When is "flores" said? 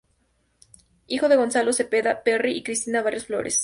3.27-3.59